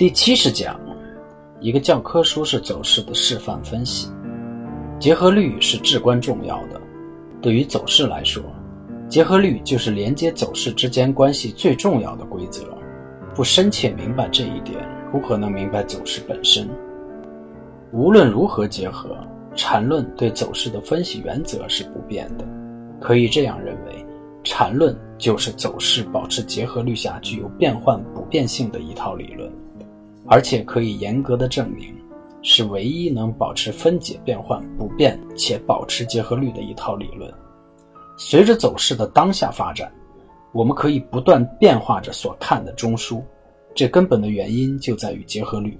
[0.00, 0.80] 第七十讲，
[1.60, 4.08] 一个教科书式走势的示范分析。
[4.98, 6.80] 结合律是至关重要的。
[7.42, 8.42] 对于走势来说，
[9.10, 12.62] 结合律就是连接走势之间关系最重要的规则。
[13.34, 14.78] 不深切明白这一点，
[15.12, 16.66] 如何能明白走势本身？
[17.92, 19.14] 无论如何结合，
[19.54, 22.44] 缠论对走势的分析原则是不变的。
[22.98, 24.06] 可以这样认为，
[24.44, 29.52] 缠论就是走势保持结合律下具有变换不变性的一套理论。
[30.30, 31.92] 而且可以严格的证明，
[32.40, 37.28] 是唯一能保持分解变换不变且保持结合律的一套理论。
[38.16, 39.92] 随着走势的当下发展，
[40.52, 43.20] 我们可以不断变化着所看的中枢，
[43.74, 45.76] 这根本的原因就在于结合律。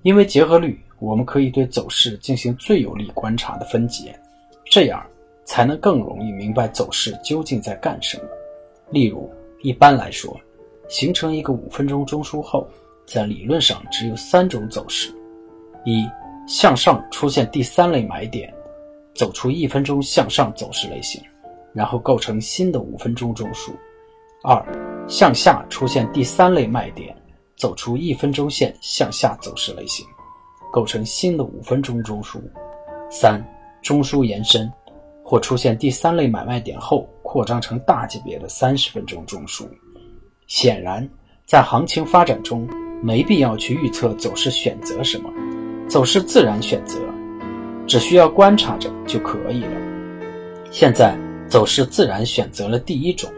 [0.00, 4.18] 因为结合律，我们可以对走势进行最有力观察的分解，
[4.64, 5.04] 这样
[5.44, 8.24] 才能更容易明白走势究竟在干什么。
[8.88, 9.30] 例如，
[9.60, 10.34] 一般来说，
[10.88, 12.66] 形成一个五分钟中枢后。
[13.06, 15.14] 在理论上只有三种走势：
[15.84, 16.08] 一、
[16.46, 18.52] 向上出现第三类买点，
[19.14, 21.22] 走出一分钟向上走势类型，
[21.72, 23.70] 然后构成新的五分钟中枢；
[24.42, 24.64] 二、
[25.06, 27.14] 向下出现第三类卖点，
[27.56, 30.06] 走出一分钟线向下走势类型，
[30.72, 32.38] 构成新的五分钟中枢；
[33.10, 33.42] 三、
[33.82, 34.70] 中枢延伸，
[35.22, 39.68] 或出现第三类买卖点后扩张成大级别的三十分钟中枢。
[40.46, 41.08] 显然，
[41.46, 42.68] 在行情发展中，
[43.04, 45.30] 没必要去预测走势选择什么，
[45.86, 46.98] 走势自然选择，
[47.86, 49.76] 只需要观察着就可以了。
[50.70, 51.14] 现在
[51.46, 53.30] 走势自然选择了第一种，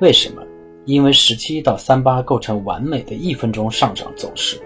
[0.00, 0.42] 为什么？
[0.86, 4.58] 因为十七到三八构成完美的一分钟上涨走势，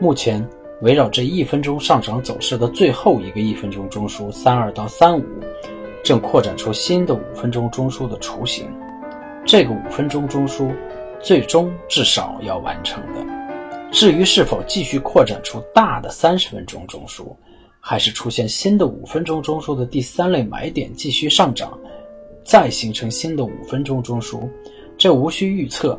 [0.00, 0.42] 目前
[0.80, 5.22] 围绕这一分钟上涨走势的最后一个一分钟中枢三二到三五，
[6.02, 8.66] 正扩展出新的五分钟中枢的雏形。
[9.44, 10.74] 这个五分钟中枢，
[11.20, 13.37] 最终至少要完成的。
[13.98, 17.34] 至于是否继续扩展出大的三十分钟中枢，
[17.80, 21.76] 还是出现新的五分钟中枢的第三类买点继续上涨，
[22.44, 24.48] 再形成新的五分钟中枢，
[24.96, 25.98] 这无需预测，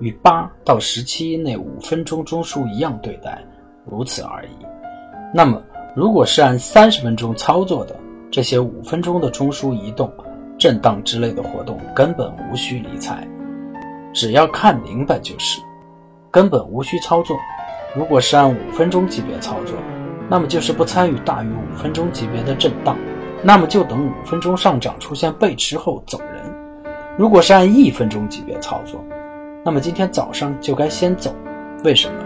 [0.00, 3.40] 与八到十七内五分钟中枢一样对待，
[3.88, 4.66] 如此而已。
[5.32, 5.62] 那么，
[5.94, 7.94] 如果是按三十分钟操作的，
[8.28, 10.12] 这些五分钟的中枢移动、
[10.58, 13.24] 震荡之类的活动根本无需理睬，
[14.12, 15.60] 只要看明白就是。
[16.30, 17.36] 根本无需操作。
[17.94, 19.76] 如果是按五分钟级别操作，
[20.28, 22.96] 那么就是不参与大于五分钟级别的震荡，
[23.42, 26.42] 那么就等五分钟上涨出现背驰后走人。
[27.16, 29.02] 如果是按一分钟级别操作，
[29.64, 31.34] 那么今天早上就该先走。
[31.84, 32.20] 为什么？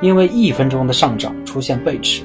[0.00, 2.24] 因为一分钟的上涨出现背驰，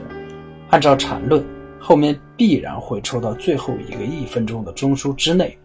[0.70, 1.44] 按照缠论，
[1.80, 5.58] 后面必然会抽到最后一个一分钟的中枢之内，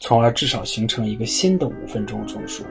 [0.00, 2.62] 从而至少形成一个新的五分钟中枢。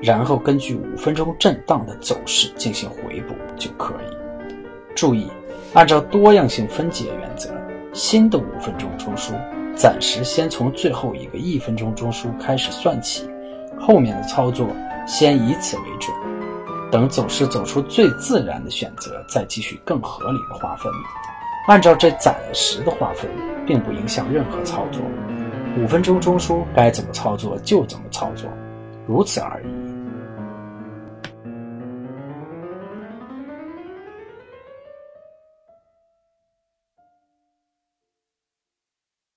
[0.00, 4.16] 然后根据五分钟震荡的走势进行回补就可以。
[4.94, 5.28] 注意，
[5.74, 7.50] 按照多样性分解原则，
[7.92, 9.32] 新的五分钟中枢
[9.76, 13.28] 暂时先从最后一个一分钟中枢开始算起，
[13.78, 14.66] 后面的操作
[15.06, 16.14] 先以此为准。
[16.90, 20.90] 等走势走出最自然的选择，再继续更合理的划分。
[21.66, 23.30] 按照这暂时的划分，
[23.66, 25.02] 并不影响任何操作。
[25.78, 28.48] 五分钟中枢该怎么操作就怎么操作，
[29.06, 29.66] 如此而已。